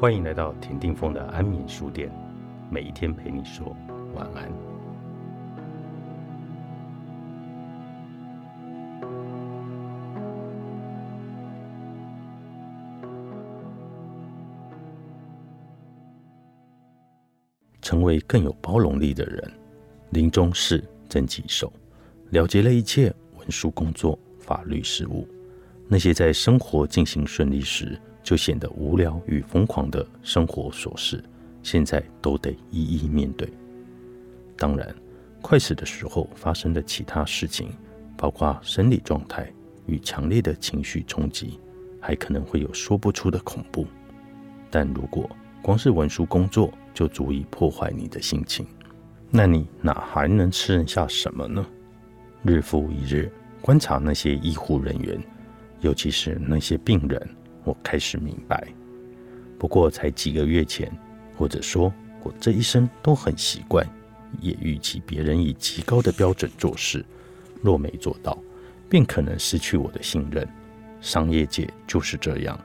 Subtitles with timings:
[0.00, 2.10] 欢迎来到田定峰的安眠书店，
[2.70, 3.76] 每一天陪你说
[4.14, 4.50] 晚安。
[17.82, 19.52] 成为更有包容力的人，
[20.12, 21.70] 临终事真棘手，
[22.30, 25.28] 了结了一切文书工作、法律事务，
[25.86, 28.00] 那些在生活进行顺利时。
[28.22, 31.22] 就显得无聊与疯狂的生活琐事，
[31.62, 33.48] 现在都得一一面对。
[34.56, 34.94] 当然，
[35.40, 37.70] 快死的时候发生的其他事情，
[38.16, 39.50] 包括生理状态
[39.86, 41.58] 与强烈的情绪冲击，
[42.00, 43.86] 还可能会有说不出的恐怖。
[44.70, 45.28] 但如果
[45.62, 48.66] 光是文书工作就足以破坏你的心情，
[49.30, 51.66] 那你哪还能吃得下什么呢？
[52.42, 55.18] 日复一日观察那些医护人员，
[55.80, 57.28] 尤其是那些病人。
[57.64, 58.68] 我开始明白，
[59.58, 60.90] 不过才几个月前，
[61.36, 63.86] 或者说我这一生都很习惯，
[64.40, 67.04] 也预期别人以极高的标准做事，
[67.62, 68.38] 若没做到，
[68.88, 70.48] 便可能失去我的信任。
[71.00, 72.58] 商业界就是这样。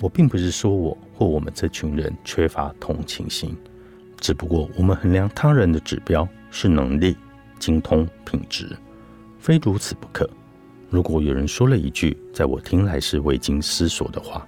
[0.00, 3.56] 我并不是说我或我们这群人缺乏同情心，
[4.20, 7.16] 只不过我们衡量他人的指标是能力、
[7.58, 8.76] 精通、品质，
[9.38, 10.28] 非如此不可。
[10.94, 14.46] 如果有人说了一句在我听来是未经思索的话，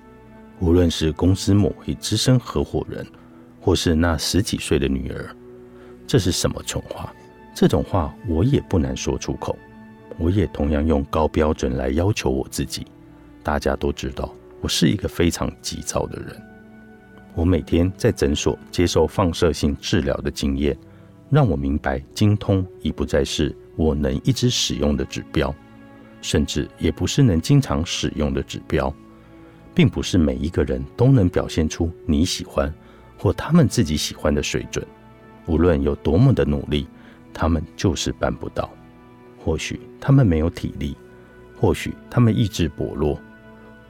[0.60, 3.04] 无论是公司某位资深合伙人，
[3.60, 5.28] 或是那十几岁的女儿，
[6.06, 7.12] 这是什么蠢话？
[7.52, 9.58] 这种话我也不难说出口。
[10.18, 12.86] 我也同样用高标准来要求我自己。
[13.42, 16.40] 大家都知道，我是一个非常急躁的人。
[17.34, 20.78] 我每天在诊所接受放射性治疗的经验，
[21.28, 25.52] 让我明白，精通已不再是我能一直使用的指标。
[26.26, 28.92] 甚至也不是能经常使用的指标，
[29.72, 32.74] 并不是每一个人都能表现出你喜欢
[33.16, 34.84] 或他们自己喜欢的水准。
[35.46, 36.88] 无论有多么的努力，
[37.32, 38.68] 他们就是办不到。
[39.38, 40.96] 或许他们没有体力，
[41.60, 43.20] 或许他们意志薄弱，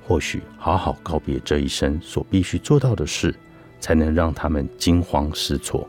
[0.07, 3.35] 或许好好告别这一生所必须做到的事，
[3.81, 5.89] 才能让他们惊慌失措。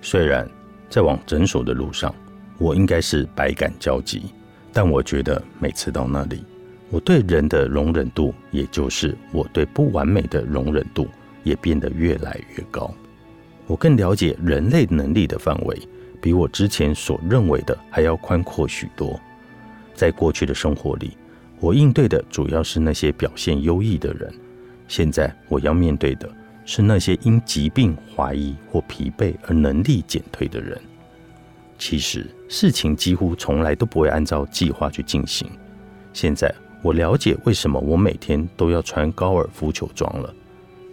[0.00, 0.48] 虽然
[0.88, 2.14] 在往诊所的路上，
[2.58, 4.22] 我应该是百感交集。
[4.72, 6.44] 但我觉得每次到那里，
[6.90, 11.08] 我对人的容忍度，也就是我对不完美的容忍度，
[11.42, 12.92] 也变得越来越高。
[13.66, 15.78] 我更了解人类能力的范围，
[16.20, 19.18] 比我之前所认为的还要宽阔许多。
[19.94, 21.16] 在过去的生活里，
[21.60, 24.32] 我应对的主要是那些表现优异的人，
[24.88, 26.28] 现在我要面对的
[26.64, 30.80] 是那些因疾病、怀疑或疲惫而能力减退的人。
[31.78, 35.48] 其实事情几乎从来都不会按照计划去进行。
[36.12, 36.52] 现在
[36.82, 40.34] 我了解为什么我每天都要穿高尔夫球装了，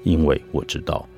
[0.04, 1.10] 因为我知道，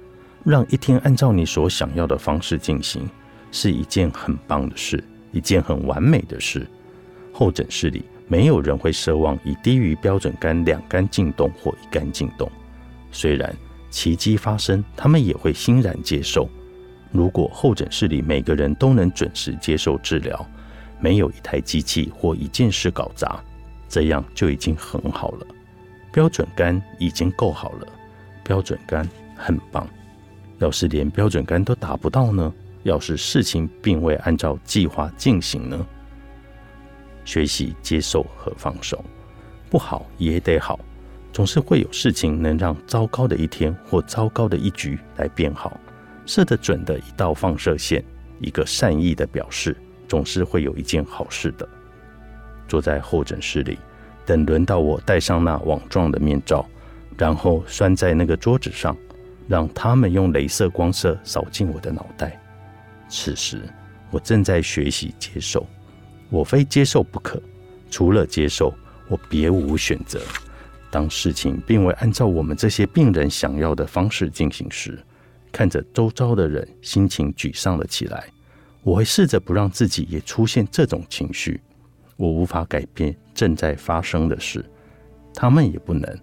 [0.45, 3.07] 让一天按照你所想要的方式进行
[3.51, 6.65] 是一件很棒的事，一件很完美的事。
[7.33, 12.49] 候诊室里没有人会奢望以低于标准杆两杆进洞或一杆进洞，
[13.11, 13.53] 虽然
[13.89, 16.49] 奇迹发生，他们也会欣然接受。
[17.11, 20.45] 如果候诊室里每个人都能准时接受治疗，
[20.99, 23.43] 没有一台机器或一件事搞砸，
[23.87, 25.47] 这样就已经很好了。
[26.11, 27.87] 标准杆已经够好了，
[28.43, 29.87] 标准杆很棒。
[30.59, 32.53] 要是连标准杆都达不到呢？
[32.83, 35.85] 要是事情并未按照计划进行呢？
[37.25, 39.03] 学习接受和放手，
[39.69, 40.79] 不好也得好，
[41.31, 45.79] 总是会有事情能让糟糕的一天或糟糕的一局来变好。
[46.29, 48.05] 射得准的一道放射线，
[48.39, 49.75] 一个善意的表示，
[50.07, 51.67] 总是会有一件好事的。
[52.67, 53.79] 坐在候诊室里，
[54.27, 56.63] 等轮到我戴上那网状的面罩，
[57.17, 58.95] 然后拴在那个桌子上，
[59.47, 62.39] 让他们用镭射光射扫进我的脑袋。
[63.09, 63.63] 此时，
[64.11, 65.65] 我正在学习接受，
[66.29, 67.41] 我非接受不可。
[67.89, 68.71] 除了接受，
[69.07, 70.21] 我别无选择。
[70.91, 75.03] 当事情并未按照我们这些病人想要的方式进行时，
[75.51, 78.25] 看着周遭的人心情沮丧了起来，
[78.83, 81.59] 我会试着不让自己也出现这种情绪。
[82.15, 84.63] 我无法改变正在发生的事，
[85.33, 86.19] 他们也不能，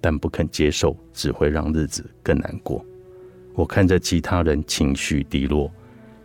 [0.00, 2.84] 但不肯接受只会让日子更难过。
[3.54, 5.70] 我看着其他人情绪低落，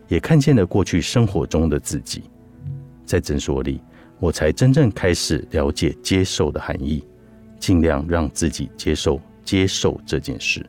[0.08, 2.24] 也看见了过去生活中的自己。
[3.06, 3.82] 在诊所里，
[4.20, 7.04] 我才真正开始了解接受的含义，
[7.60, 10.66] 尽量让自己接受接受这件事。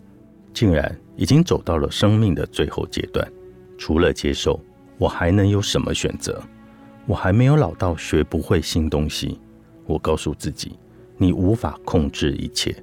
[0.53, 3.31] 竟然已经走到了生命的最后阶段，
[3.77, 4.59] 除了接受，
[4.97, 6.43] 我还能有什么选择？
[7.05, 9.39] 我还没有老到学不会新东西。
[9.85, 10.79] 我告诉自己，
[11.19, 12.75] 你无法控制一切。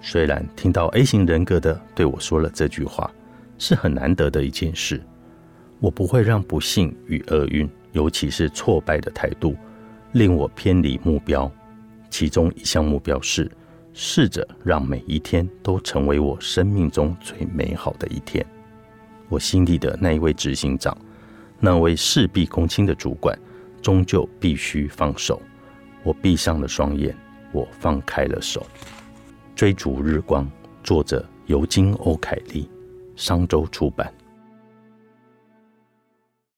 [0.00, 3.10] 虽然听到 A 型人格的对我说了这句话，
[3.58, 5.02] 是很难得的一件事。
[5.80, 9.56] 我不会让不幸与厄运，尤其是挫败的态度，
[10.12, 11.50] 令我偏离目标。
[12.08, 13.50] 其中一项目标是，
[13.94, 18.44] 试着让每一天都成为我生命中最美好的一天。
[19.28, 20.96] 我心里的那一位执行长，
[21.58, 23.38] 那位事必躬亲的主管，
[23.80, 25.40] 终究必须放手。
[26.02, 27.16] 我闭上了双眼，
[27.52, 28.66] 我放开了手。
[29.54, 30.50] 追逐日光，
[30.82, 32.68] 作者尤金·欧凯利，
[33.14, 34.12] 商周出版。